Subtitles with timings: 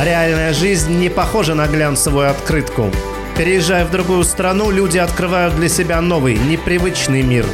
[0.00, 2.88] Реальная жизнь не похожа на глянцевую открытку.
[3.36, 7.44] Переезжая в другую страну, люди открывают для себя новый, непривычный мир.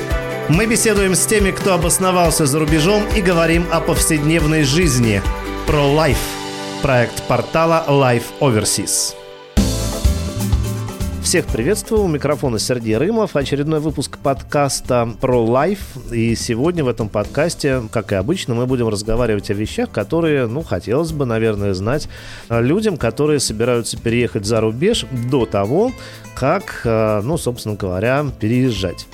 [0.50, 5.22] Мы беседуем с теми, кто обосновался за рубежом и говорим о повседневной жизни.
[5.66, 6.16] Про Life.
[6.82, 9.23] Проект портала Life Overseas.
[11.24, 12.02] Всех приветствую.
[12.02, 13.34] У микрофона Сергей Рымов.
[13.34, 15.80] Очередной выпуск подкаста про лайф.
[16.12, 20.62] И сегодня в этом подкасте, как и обычно, мы будем разговаривать о вещах, которые, ну,
[20.62, 22.10] хотелось бы, наверное, знать
[22.50, 25.92] людям, которые собираются переехать за рубеж до того,
[26.34, 29.06] как, э, ну, собственно говоря, переезжать.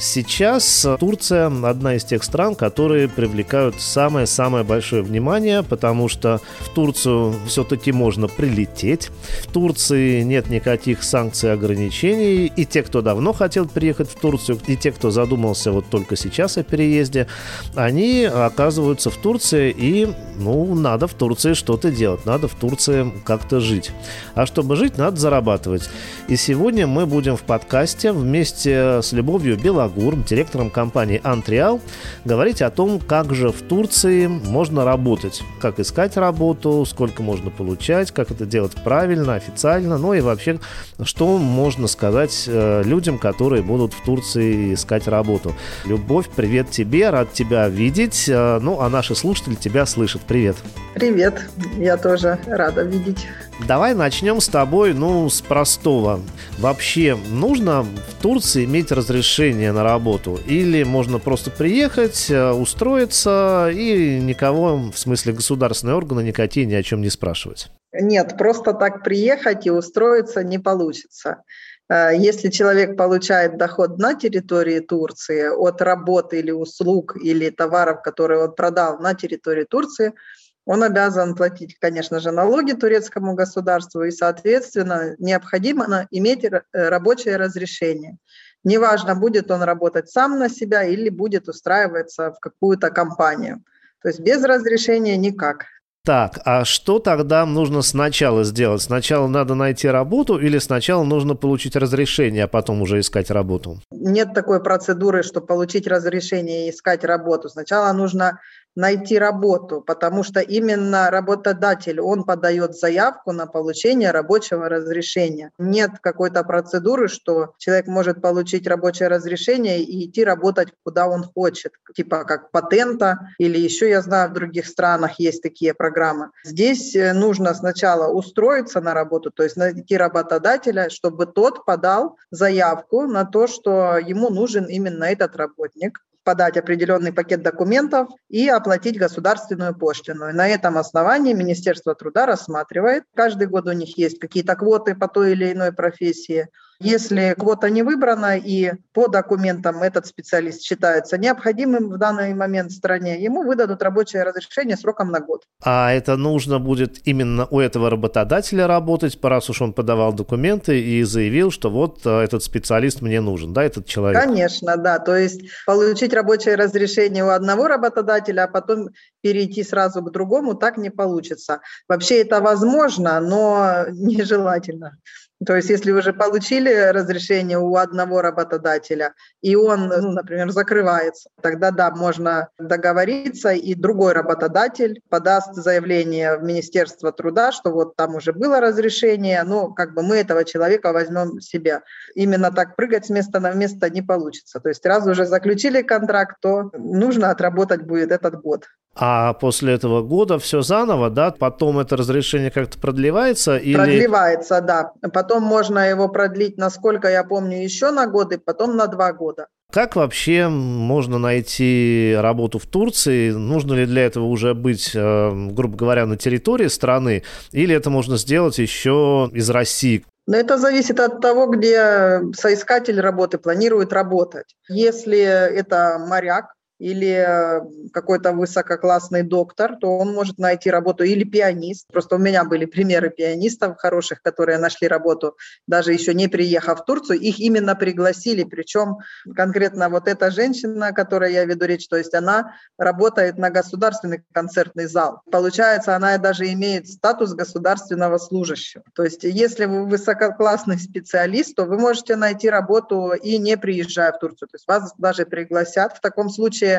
[0.00, 7.34] Сейчас Турция одна из тех стран, которые привлекают самое-самое большое внимание, потому что в Турцию
[7.46, 9.10] все-таки можно прилететь.
[9.42, 12.46] В Турции нет никаких санкций и ограничений.
[12.46, 16.56] И те, кто давно хотел приехать в Турцию, и те, кто задумался вот только сейчас
[16.56, 17.26] о переезде,
[17.74, 23.60] они оказываются в Турции и, ну, надо в Турции что-то делать, надо в Турции как-то
[23.60, 23.90] жить.
[24.34, 25.90] А чтобы жить, надо зарабатывать.
[26.26, 31.80] И сегодня мы будем в подкасте вместе с Любовью Белогорской Агур, директором компании Антриал,
[32.24, 38.12] говорить о том, как же в Турции можно работать, как искать работу, сколько можно получать,
[38.12, 40.60] как это делать правильно, официально, ну и вообще,
[41.02, 45.54] что можно сказать э, людям, которые будут в Турции искать работу.
[45.84, 50.22] Любовь, привет тебе, рад тебя видеть, э, ну а наши слушатели тебя слышат.
[50.22, 50.56] Привет.
[50.94, 53.26] Привет, я тоже рада видеть.
[53.66, 56.20] Давай начнем с тобой, ну, с простого.
[56.58, 60.38] Вообще, нужно в Турции иметь разрешение на работу?
[60.46, 66.82] Или можно просто приехать, э, устроиться и никого, в смысле государственные органы, никакие ни о
[66.82, 67.68] чем не спрашивать?
[67.92, 71.42] Нет, просто так приехать и устроиться не получится.
[71.88, 78.44] Э, если человек получает доход на территории Турции от работы или услуг или товаров, которые
[78.44, 80.12] он продал на территории Турции–
[80.66, 88.18] он обязан платить, конечно же, налоги турецкому государству и, соответственно, необходимо иметь рабочее разрешение.
[88.62, 93.62] Неважно, будет он работать сам на себя или будет устраиваться в какую-то компанию.
[94.02, 95.64] То есть без разрешения никак.
[96.02, 98.80] Так, а что тогда нужно сначала сделать?
[98.80, 103.82] Сначала надо найти работу или сначала нужно получить разрешение, а потом уже искать работу?
[103.90, 107.50] Нет такой процедуры, что получить разрешение и искать работу.
[107.50, 108.40] Сначала нужно
[108.76, 115.50] найти работу, потому что именно работодатель, он подает заявку на получение рабочего разрешения.
[115.58, 121.72] Нет какой-то процедуры, что человек может получить рабочее разрешение и идти работать куда он хочет,
[121.94, 126.30] типа как патента или еще, я знаю, в других странах есть такие программы.
[126.44, 133.06] Здесь э, нужно сначала устроиться на работу, то есть найти работодателя, чтобы тот подал заявку
[133.06, 139.76] на то, что ему нужен именно этот работник подать определенный пакет документов и оплатить государственную
[139.76, 140.28] пошлину.
[140.28, 143.02] И на этом основании Министерство труда рассматривает.
[143.16, 146.46] Каждый год у них есть какие-то квоты по той или иной профессии.
[146.82, 152.74] Если квота не выбрана и по документам этот специалист считается необходимым в данный момент в
[152.74, 155.42] стране, ему выдадут рабочее разрешение сроком на год.
[155.62, 161.02] А это нужно будет именно у этого работодателя работать, раз уж он подавал документы и
[161.02, 164.22] заявил, что вот э, этот специалист мне нужен, да, этот человек?
[164.22, 164.98] Конечно, да.
[164.98, 168.88] То есть получить рабочее разрешение у одного работодателя, а потом
[169.20, 171.60] перейти сразу к другому, так не получится.
[171.88, 174.96] Вообще это возможно, но нежелательно.
[175.46, 181.30] То есть, если вы уже получили разрешение у одного работодателя, и он, ну, например, закрывается,
[181.40, 188.16] тогда да, можно договориться, и другой работодатель подаст заявление в Министерство труда, что вот там
[188.16, 191.80] уже было разрешение, но как бы мы этого человека возьмем себе.
[192.14, 194.60] Именно так прыгать с места на место не получится.
[194.60, 198.66] То есть, раз уже заключили контракт, то нужно отработать будет этот год.
[198.94, 201.30] А после этого года все заново, да?
[201.30, 203.56] Потом это разрешение как-то продлевается?
[203.56, 203.74] Или...
[203.74, 204.92] Продлевается, да.
[205.12, 209.46] Потом можно его продлить, насколько я помню, еще на год, и потом на два года.
[209.72, 213.30] Как вообще можно найти работу в Турции?
[213.30, 217.22] Нужно ли для этого уже быть, э, грубо говоря, на территории страны?
[217.52, 220.04] Или это можно сделать еще из России?
[220.26, 224.56] Но это зависит от того, где соискатель работы планирует работать.
[224.68, 227.60] Если это моряк, или э,
[227.92, 231.86] какой-то высококлассный доктор, то он может найти работу или пианист.
[231.92, 235.36] Просто у меня были примеры пианистов хороших, которые нашли работу,
[235.66, 237.20] даже еще не приехав в Турцию.
[237.20, 238.96] Их именно пригласили, причем
[239.36, 244.24] конкретно вот эта женщина, о которой я веду речь, то есть она работает на государственный
[244.32, 245.20] концертный зал.
[245.30, 248.84] Получается, она даже имеет статус государственного служащего.
[248.94, 254.18] То есть если вы высококлассный специалист, то вы можете найти работу и не приезжая в
[254.18, 254.48] Турцию.
[254.48, 255.94] То есть вас даже пригласят.
[255.94, 256.69] В таком случае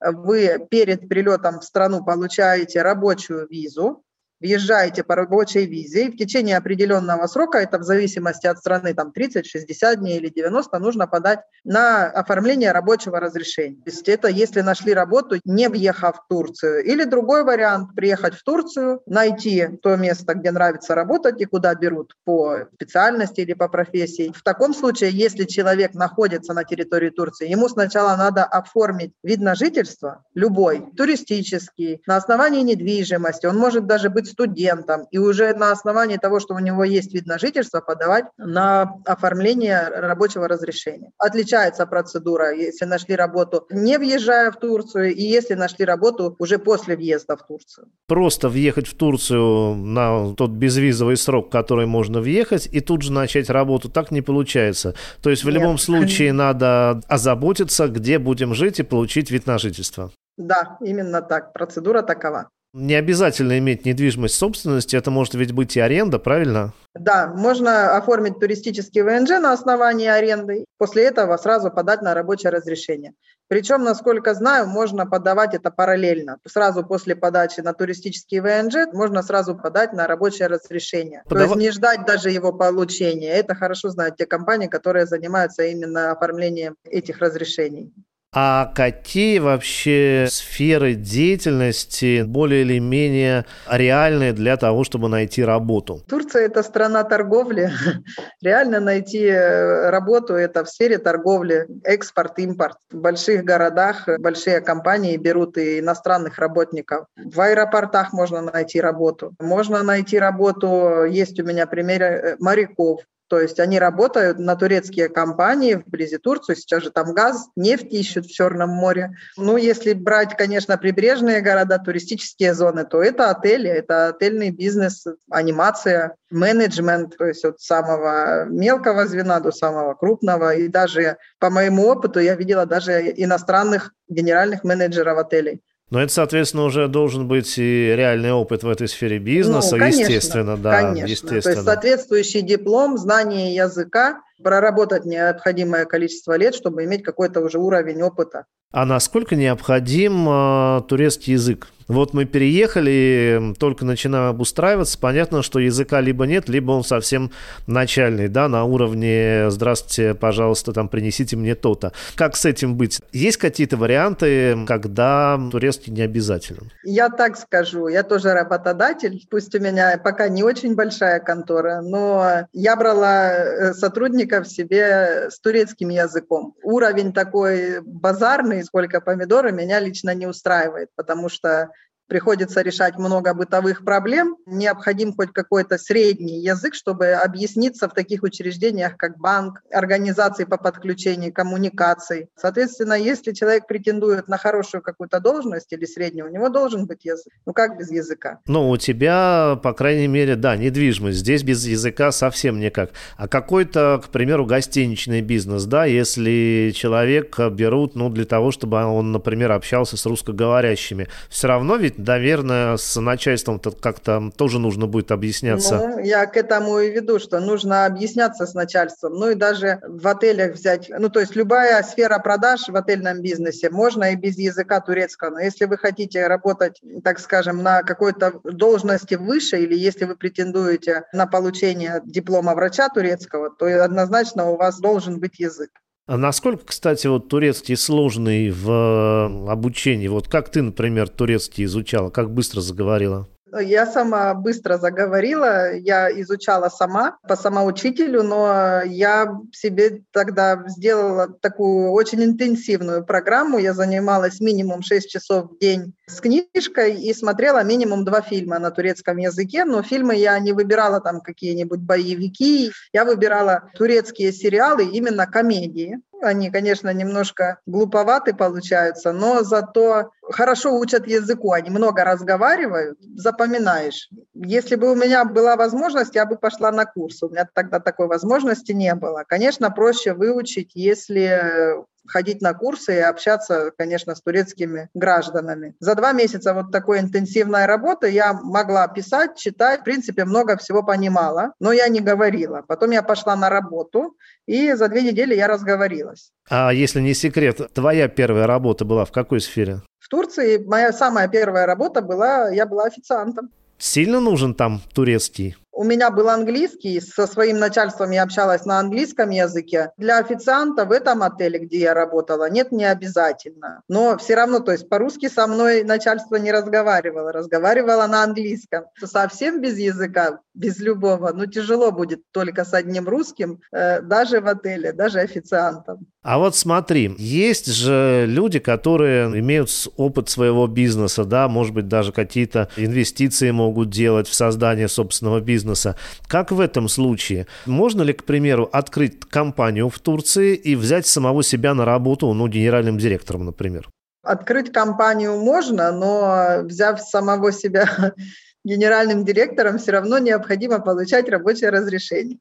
[0.00, 4.04] вы перед прилетом в страну получаете рабочую визу,
[4.42, 9.12] въезжаете по рабочей визе, и в течение определенного срока, это в зависимости от страны, там
[9.12, 13.76] 30, 60 дней или 90, нужно подать на оформление рабочего разрешения.
[13.84, 16.84] То есть это если нашли работу, не въехав в Турцию.
[16.84, 22.16] Или другой вариант, приехать в Турцию, найти то место, где нравится работать и куда берут
[22.24, 24.32] по специальности или по профессии.
[24.34, 29.54] В таком случае, если человек находится на территории Турции, ему сначала надо оформить вид на
[29.54, 36.16] жительство, любой, туристический, на основании недвижимости, он может даже быть студентом, и уже на основании
[36.16, 41.10] того, что у него есть вид на жительство, подавать на оформление рабочего разрешения.
[41.18, 46.96] Отличается процедура, если нашли работу не въезжая в Турцию, и если нашли работу уже после
[46.96, 47.88] въезда в Турцию.
[48.06, 53.50] Просто въехать в Турцию на тот безвизовый срок, который можно въехать, и тут же начать
[53.50, 54.94] работу, так не получается.
[55.22, 55.54] То есть в Нет.
[55.54, 60.10] любом случае надо озаботиться, где будем жить и получить вид на жительство.
[60.36, 61.52] Да, именно так.
[61.52, 62.48] Процедура такова.
[62.74, 66.72] Не обязательно иметь недвижимость собственности, это может ведь быть и аренда, правильно?
[66.94, 73.12] Да, можно оформить туристический ВНЖ на основании аренды, после этого сразу подать на рабочее разрешение.
[73.48, 76.38] Причем, насколько знаю, можно подавать это параллельно.
[76.48, 81.22] Сразу после подачи на туристический ВНЖ можно сразу подать на рабочее разрешение.
[81.26, 81.48] Подав...
[81.48, 83.32] То есть не ждать даже его получения.
[83.32, 87.92] Это хорошо знают те компании, которые занимаются именно оформлением этих разрешений.
[88.34, 96.00] А какие вообще сферы деятельности более или менее реальные для того, чтобы найти работу?
[96.08, 97.70] Турция– это страна торговли.
[98.42, 102.78] Реально найти э, работу– это в сфере торговли, экспорт, импорт.
[102.90, 107.04] В больших городах большие компании берут и иностранных работников.
[107.16, 109.34] В аэропортах можно найти работу.
[109.40, 113.02] Можно найти работу, есть у меня примеры э, моряков,
[113.32, 118.26] то есть они работают на турецкие компании вблизи Турции, сейчас же там газ, нефть ищут
[118.26, 119.16] в Черном море.
[119.38, 126.14] Ну, если брать, конечно, прибрежные города, туристические зоны, то это отели, это отельный бизнес, анимация,
[126.30, 130.54] менеджмент, то есть от самого мелкого звена до самого крупного.
[130.54, 135.62] И даже по моему опыту я видела даже иностранных генеральных менеджеров отелей.
[135.92, 140.00] Но это, соответственно, уже должен быть и реальный опыт в этой сфере бизнеса, ну, конечно,
[140.00, 140.80] естественно, да.
[140.80, 141.06] Конечно.
[141.06, 141.42] Естественно.
[141.42, 148.00] То есть соответствующий диплом, знание языка, проработать необходимое количество лет, чтобы иметь какой-то уже уровень
[148.00, 148.46] опыта.
[148.72, 151.68] А насколько необходим э, турецкий язык?
[151.88, 154.98] Вот мы переехали, только начинаем обустраиваться.
[154.98, 157.30] Понятно, что языка либо нет, либо он совсем
[157.66, 161.92] начальный, да, на уровне «здравствуйте, пожалуйста, там принесите мне то-то».
[162.14, 163.00] Как с этим быть?
[163.12, 166.70] Есть какие-то варианты, когда турецкий не обязателен?
[166.82, 172.46] Я так скажу, я тоже работодатель, пусть у меня пока не очень большая контора, но
[172.52, 176.54] я брала э, сотрудников себе с турецким языком.
[176.62, 181.70] Уровень такой базарный, сколько помидоры, меня лично не устраивает, потому что
[182.12, 188.98] приходится решать много бытовых проблем, необходим хоть какой-то средний язык, чтобы объясниться в таких учреждениях,
[188.98, 192.28] как банк, организации по подключению коммуникаций.
[192.36, 197.32] Соответственно, если человек претендует на хорошую какую-то должность или среднюю, у него должен быть язык.
[197.46, 198.40] Ну как без языка?
[198.46, 201.16] Ну, у тебя, по крайней мере, да, недвижимость.
[201.16, 202.90] Здесь без языка совсем никак.
[203.16, 209.12] А какой-то, к примеру, гостиничный бизнес, да, если человек берут, ну, для того, чтобы он,
[209.12, 215.78] например, общался с русскоговорящими, все равно ведь наверное, с начальством как-то тоже нужно будет объясняться.
[215.78, 219.14] Ну, я к этому и веду, что нужно объясняться с начальством.
[219.14, 223.70] Ну и даже в отелях взять, ну то есть любая сфера продаж в отельном бизнесе
[223.70, 225.30] можно и без языка турецкого.
[225.30, 231.04] Но если вы хотите работать, так скажем, на какой-то должности выше, или если вы претендуете
[231.12, 235.70] на получение диплома врача турецкого, то однозначно у вас должен быть язык.
[236.06, 240.08] А насколько, кстати, вот турецкий сложный в э, обучении?
[240.08, 242.10] Вот как ты, например, турецкий изучала?
[242.10, 243.28] Как быстро заговорила?
[243.60, 251.90] Я сама быстро заговорила, я изучала сама по самоучителю, но я себе тогда сделала такую
[251.90, 253.58] очень интенсивную программу.
[253.58, 258.70] Я занималась минимум 6 часов в день с книжкой и смотрела минимум два фильма на
[258.70, 265.26] турецком языке, но фильмы я не выбирала там какие-нибудь боевики, я выбирала турецкие сериалы, именно
[265.26, 266.00] комедии.
[266.22, 274.08] Они, конечно, немножко глуповаты получаются, но зато хорошо учат языку, они много разговаривают, запоминаешь.
[274.34, 277.22] Если бы у меня была возможность, я бы пошла на курс.
[277.22, 279.24] У меня тогда такой возможности не было.
[279.26, 281.74] Конечно, проще выучить, если
[282.06, 285.74] ходить на курсы и общаться, конечно, с турецкими гражданами.
[285.80, 290.82] За два месяца вот такой интенсивной работы я могла писать, читать, в принципе, много всего
[290.82, 292.62] понимала, но я не говорила.
[292.66, 294.16] Потом я пошла на работу,
[294.46, 296.30] и за две недели я разговорилась.
[296.48, 299.82] А если не секрет, твоя первая работа была в какой сфере?
[299.98, 303.50] В Турции моя самая первая работа была, я была официантом.
[303.78, 305.56] Сильно нужен там турецкий?
[305.74, 309.90] У меня был английский, со своим начальством я общалась на английском языке.
[309.96, 313.82] Для официанта в этом отеле, где я работала, нет, не обязательно.
[313.88, 318.84] Но все равно, то есть по-русски со мной начальство не разговаривало, разговаривало на английском.
[319.02, 324.48] Совсем без языка, без любого, ну тяжело будет только с одним русским, э, даже в
[324.48, 326.06] отеле, даже официантом.
[326.22, 332.12] А вот смотри, есть же люди, которые имеют опыт своего бизнеса, да, может быть, даже
[332.12, 335.96] какие-то инвестиции могут делать в создание собственного бизнеса.
[336.28, 337.48] Как в этом случае?
[337.66, 342.46] Можно ли, к примеру, открыть компанию в Турции и взять самого себя на работу, ну,
[342.46, 343.88] генеральным директором, например?
[344.22, 348.14] Открыть компанию можно, но взяв самого себя
[348.64, 352.38] генеральным директором, все равно необходимо получать рабочее разрешение.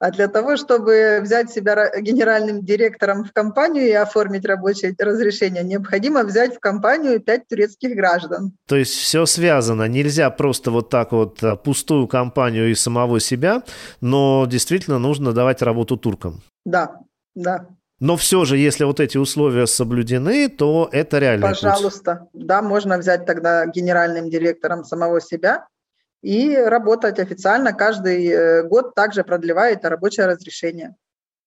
[0.00, 6.24] А для того, чтобы взять себя генеральным директором в компанию и оформить рабочее разрешение, необходимо
[6.24, 8.52] взять в компанию пять турецких граждан.
[8.66, 9.86] То есть все связано.
[9.88, 13.62] Нельзя просто вот так вот э, пустую компанию и самого себя,
[14.00, 16.40] но действительно нужно давать работу туркам.
[16.64, 16.96] Да,
[17.34, 17.66] да.
[18.00, 21.48] Но все же, если вот эти условия соблюдены, то это реально.
[21.48, 22.28] Пожалуйста.
[22.32, 22.46] Путь.
[22.46, 25.66] Да, можно взять тогда генеральным директором самого себя
[26.22, 30.94] и работать официально каждый э, год также продлевает рабочее разрешение.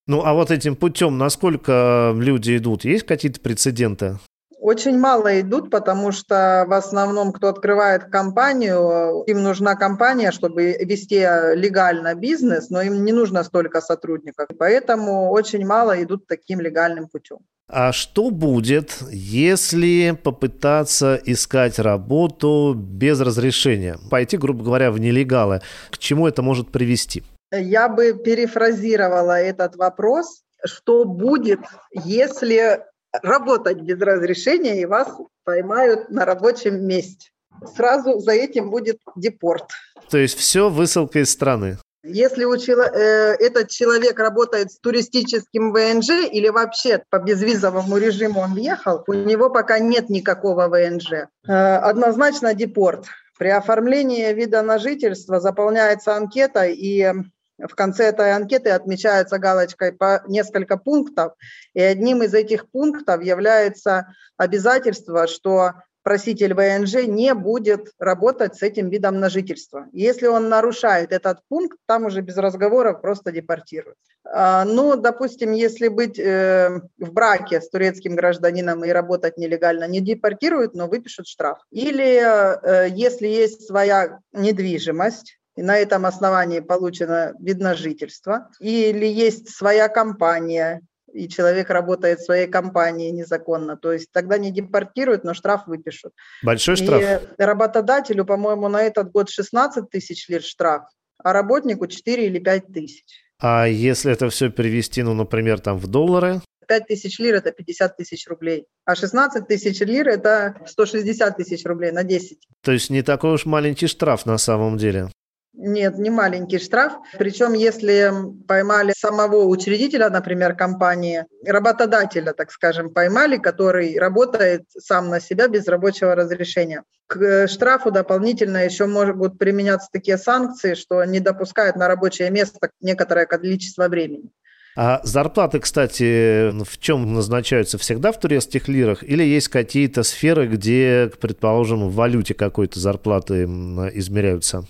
[0.07, 2.83] Ну а вот этим путем насколько люди идут?
[2.83, 4.19] Есть какие-то прецеденты?
[4.59, 11.19] Очень мало идут, потому что в основном, кто открывает компанию, им нужна компания, чтобы вести
[11.19, 14.47] легально бизнес, но им не нужно столько сотрудников.
[14.57, 17.39] Поэтому очень мало идут таким легальным путем.
[17.75, 23.97] А что будет, если попытаться искать работу без разрешения?
[24.11, 25.61] Пойти, грубо говоря, в нелегалы.
[25.89, 27.23] К чему это может привести?
[27.51, 30.43] Я бы перефразировала этот вопрос.
[30.63, 31.61] Что будет,
[31.91, 32.83] если
[33.23, 35.07] работать без разрешения и вас
[35.43, 37.31] поймают на рабочем месте?
[37.75, 39.65] Сразу за этим будет депорт.
[40.11, 41.79] То есть все высылка из страны?
[42.03, 48.41] Если у чело- э, этот человек работает с туристическим ВНЖ или вообще по безвизовому режиму
[48.41, 51.29] он въехал, у него пока нет никакого ВНЖ.
[51.47, 53.05] Э, однозначно депорт.
[53.39, 57.09] При оформлении вида на жительство заполняется анкета, и
[57.57, 61.33] в конце этой анкеты отмечается галочкой по несколько пунктов,
[61.73, 64.07] и одним из этих пунктов является
[64.37, 69.87] обязательство, что проситель ВНЖ не будет работать с этим видом на жительство.
[69.91, 73.97] Если он нарушает этот пункт, там уже без разговоров просто депортируют.
[74.25, 79.99] А, ну, допустим, если быть э, в браке с турецким гражданином и работать нелегально, не
[79.99, 81.59] депортируют, но выпишут штраф.
[81.71, 89.05] Или э, если есть своя недвижимость, и на этом основании получено вид на жительство, или
[89.05, 90.81] есть своя компания,
[91.13, 96.13] и человек работает в своей компании незаконно, то есть тогда не депортируют, но штраф выпишут.
[96.43, 97.01] Большой штраф?
[97.37, 100.83] И работодателю, по-моему, на этот год 16 тысяч лир штраф,
[101.17, 103.05] а работнику 4 или 5 тысяч.
[103.39, 106.41] А если это все перевести, ну, например, там в доллары?
[106.67, 111.91] 5 тысяч лир– это 50 тысяч рублей, а 16 тысяч лир– это 160 тысяч рублей
[111.91, 112.37] на 10.
[112.61, 115.09] То есть не такой уж маленький штраф на самом деле.
[115.55, 116.93] Нет, не маленький штраф.
[117.17, 118.11] Причем, если
[118.47, 125.67] поймали самого учредителя, например, компании, работодателя, так скажем, поймали, который работает сам на себя без
[125.67, 126.83] рабочего разрешения.
[127.05, 133.27] К штрафу дополнительно еще могут применяться такие санкции, что не допускают на рабочее место некоторое
[133.27, 134.31] количество времени.
[134.75, 137.77] А зарплаты, кстати, в чем назначаются?
[137.77, 139.03] Всегда в турецких лирах?
[139.03, 144.65] Или есть какие-то сферы, где, предположим, в валюте какой-то зарплаты измеряются?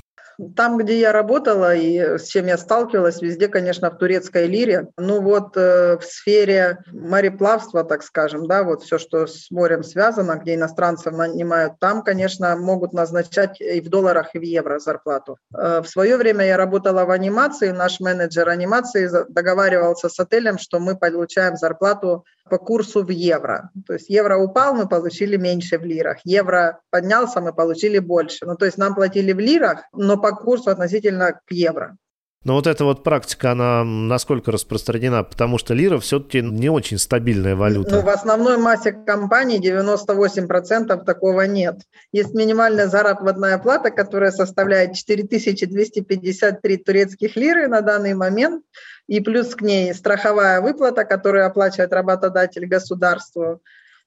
[0.56, 4.90] Там, где я работала и с чем я сталкивалась, везде, конечно, в турецкой лире.
[4.98, 10.36] Ну вот э, в сфере мореплавства, так скажем, да, вот все, что с морем связано,
[10.36, 15.38] где иностранцев нанимают, там, конечно, могут назначать и в долларах, и в евро зарплату.
[15.56, 20.80] Э, в свое время я работала в анимации, наш менеджер анимации договаривался с отелем, что
[20.80, 23.72] мы получаем зарплату по курсу в евро.
[23.88, 26.18] То есть евро упал, мы получили меньше в лирах.
[26.24, 28.46] Евро поднялся, мы получили больше.
[28.46, 31.98] Ну, то есть нам платили в лирах, но по курсу относительно к евро.
[32.44, 35.24] Но вот эта вот практика, она насколько распространена?
[35.24, 38.02] Потому что лира все-таки не очень стабильная валюта.
[38.02, 41.82] В основной массе компаний 98% такого нет.
[42.12, 48.64] Есть минимальная заработная плата, которая составляет 4253 турецких лиры на данный момент,
[49.08, 53.62] и плюс к ней страховая выплата, которую оплачивает работодатель государству.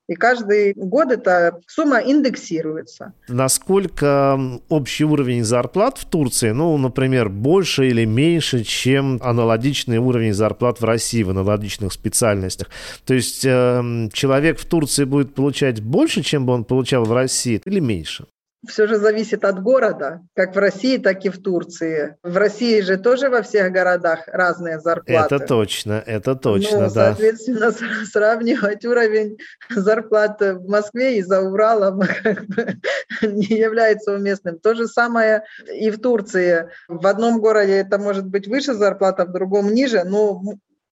[0.09, 3.13] И каждый год эта сумма индексируется.
[3.29, 10.81] Насколько общий уровень зарплат в Турции, ну, например, больше или меньше, чем аналогичный уровень зарплат
[10.81, 12.69] в России в аналогичных специальностях?
[13.05, 17.61] То есть э, человек в Турции будет получать больше, чем бы он получал в России,
[17.65, 18.27] или меньше?
[18.67, 22.17] Все же зависит от города, как в России, так и в Турции.
[22.23, 25.35] В России же тоже во всех городах разные зарплаты.
[25.35, 27.07] Это точно, это точно, ну, да.
[27.15, 27.73] Соответственно,
[28.07, 29.39] сравнивать уровень
[29.71, 32.77] зарплаты в Москве и за Уралом как бы
[33.23, 34.59] не является уместным.
[34.59, 36.69] То же самое и в Турции.
[36.89, 40.43] В одном городе это может быть выше зарплата, в другом ниже, но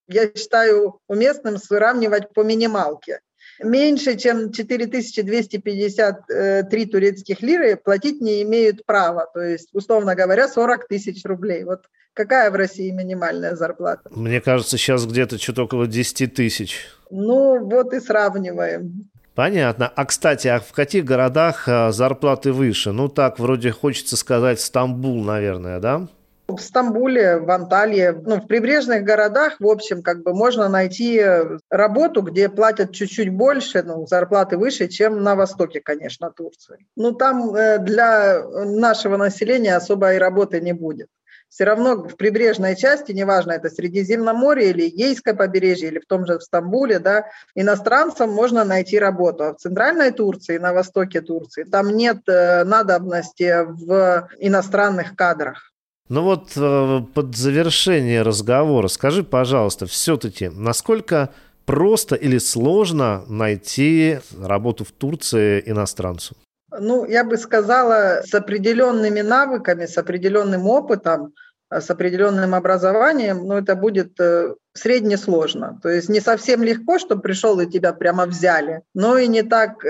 [0.07, 3.21] я считаю уместным сравнивать по минималке
[3.63, 9.27] меньше, чем 4253 турецких лиры платить не имеют права.
[9.33, 11.63] То есть, условно говоря, 40 тысяч рублей.
[11.63, 14.09] Вот какая в России минимальная зарплата?
[14.11, 16.87] Мне кажется, сейчас где-то что-то около 10 тысяч.
[17.09, 19.09] Ну, вот и сравниваем.
[19.35, 19.91] Понятно.
[19.93, 22.93] А, кстати, а в каких городах а, зарплаты выше?
[22.93, 26.07] Ну, так, вроде хочется сказать Стамбул, наверное, да?
[26.47, 31.23] В Стамбуле, в Анталии, ну, в прибрежных городах, в общем, как бы можно найти
[31.69, 36.85] работу, где платят чуть-чуть больше, ну, зарплаты выше, чем на востоке, конечно, Турции.
[36.95, 41.07] Ну, там э, для нашего населения особой работы не будет.
[41.49, 46.39] Все равно в прибрежной части, неважно, это Средиземноморье или Ейское побережье, или в том же
[46.41, 49.45] Стамбуле, да, иностранцам можно найти работу.
[49.45, 55.71] А в центральной Турции, на востоке Турции, там нет э, надобности в иностранных кадрах.
[56.07, 61.29] Ну вот э, под завершение разговора скажи, пожалуйста, все-таки, насколько
[61.65, 66.35] просто или сложно найти работу в Турции иностранцу?
[66.79, 71.33] Ну, я бы сказала, с определенными навыками, с определенным опытом,
[71.71, 75.79] э, с определенным образованием, ну, это будет э, средне сложно.
[75.81, 79.83] То есть не совсем легко, чтобы пришел и тебя прямо взяли, но и не так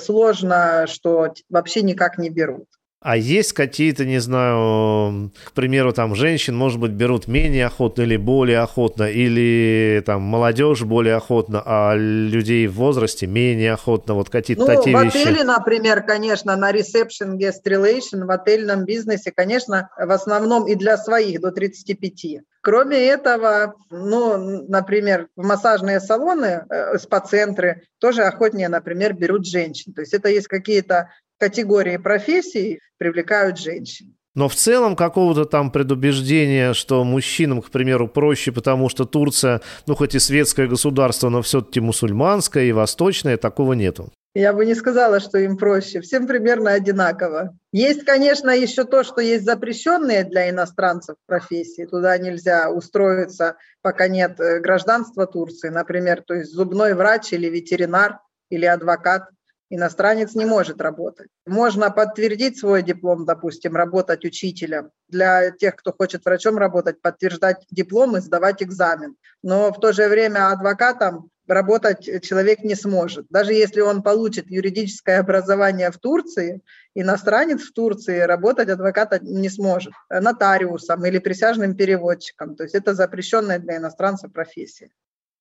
[0.00, 2.68] сложно, что вообще никак не берут.
[3.00, 8.16] А есть какие-то, не знаю, к примеру, там женщин, может быть, берут менее охотно или
[8.16, 14.62] более охотно, или там молодежь более охотно, а людей в возрасте менее охотно, вот какие-то
[14.62, 15.16] ну, такие в вещи.
[15.16, 20.74] в отеле, например, конечно, на reception guest relation, в отельном бизнесе, конечно, в основном и
[20.74, 22.42] для своих до 35.
[22.68, 29.94] Кроме этого, ну, например, в массажные салоны, э, спа-центры тоже охотнее, например, берут женщин.
[29.94, 34.14] То есть это есть какие-то категории профессий привлекают женщин.
[34.34, 39.94] Но в целом какого-то там предубеждения, что мужчинам, к примеру, проще, потому что Турция, ну
[39.94, 44.12] хоть и светское государство, но все-таки мусульманское и восточное, такого нету.
[44.34, 46.00] Я бы не сказала, что им проще.
[46.00, 47.56] Всем примерно одинаково.
[47.72, 51.86] Есть, конечно, еще то, что есть запрещенные для иностранцев профессии.
[51.86, 55.70] Туда нельзя устроиться, пока нет э, гражданства Турции.
[55.70, 59.28] Например, то есть зубной врач или ветеринар или адвокат
[59.70, 61.28] иностранец не может работать.
[61.46, 64.90] Можно подтвердить свой диплом, допустим, работать учителем.
[65.08, 69.16] Для тех, кто хочет врачом работать, подтверждать диплом и сдавать экзамен.
[69.42, 73.26] Но в то же время адвокатом работать человек не сможет.
[73.30, 76.60] Даже если он получит юридическое образование в Турции,
[76.94, 79.92] иностранец в Турции работать адвоката не сможет.
[80.10, 82.54] Нотариусом или присяжным переводчиком.
[82.54, 84.90] То есть это запрещенная для иностранца профессия.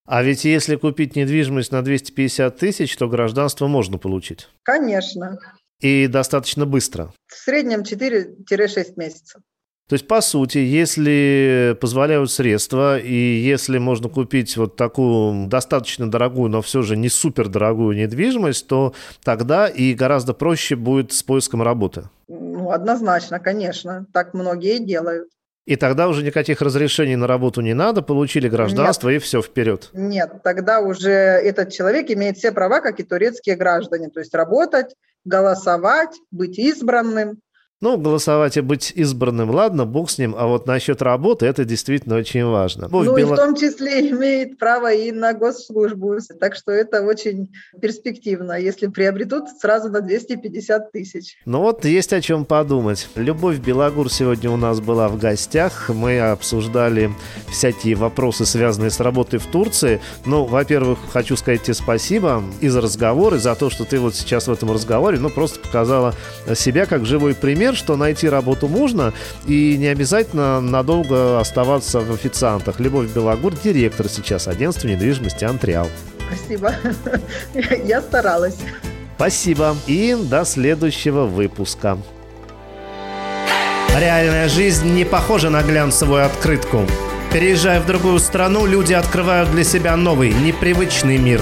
[0.06, 4.48] А ведь если купить недвижимость на 250 тысяч, то гражданство можно получить.
[4.64, 5.38] Конечно.
[5.82, 7.14] И достаточно быстро.
[7.28, 9.42] В среднем 4-6 месяцев.
[9.88, 16.50] То есть, по сути, если позволяют средства, и если можно купить вот такую достаточно дорогую,
[16.50, 21.62] но все же не супер дорогую недвижимость, то тогда и гораздо проще будет с поиском
[21.62, 22.10] работы.
[22.28, 24.06] Ну, однозначно, конечно.
[24.12, 25.30] Так многие делают.
[25.66, 29.22] И тогда уже никаких разрешений на работу не надо, получили гражданство Нет.
[29.22, 29.90] и все вперед.
[29.94, 34.96] Нет, тогда уже этот человек имеет все права, как и турецкие граждане, то есть работать,
[35.26, 37.40] голосовать, быть избранным.
[37.80, 42.16] Ну, голосовать и быть избранным, ладно, бог с ним, а вот насчет работы это действительно
[42.16, 42.88] очень важно.
[42.92, 43.20] Ну, Бело...
[43.20, 48.88] и в том числе имеет право и на госслужбу, так что это очень перспективно, если
[48.88, 51.38] приобретут сразу на 250 тысяч.
[51.46, 53.08] Ну вот, есть о чем подумать.
[53.14, 57.12] Любовь Белогур сегодня у нас была в гостях, мы обсуждали
[57.52, 60.02] всякие вопросы, связанные с работой в Турции.
[60.26, 64.16] Ну, во-первых, хочу сказать тебе спасибо и за разговор, и за то, что ты вот
[64.16, 66.16] сейчас в этом разговоре, ну, просто показала
[66.56, 69.14] себя как живой пример пример, что найти работу можно,
[69.46, 72.80] и не обязательно надолго оставаться в официантах.
[72.80, 75.88] Любовь Белогур, директор сейчас агентства недвижимости «Антриал».
[76.28, 76.74] Спасибо.
[77.86, 78.58] Я старалась.
[79.16, 79.76] Спасибо.
[79.88, 81.98] И до следующего выпуска.
[84.00, 86.86] Реальная жизнь не похожа на глянцевую открытку.
[87.34, 91.42] Переезжая в другую страну, люди открывают для себя новый, непривычный мир.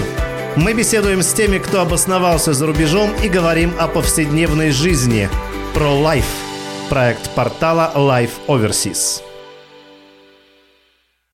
[0.55, 5.29] Мы беседуем с теми, кто обосновался за рубежом и говорим о повседневной жизни–
[5.73, 6.23] про Life,
[6.89, 9.21] проект портала Life Overseas.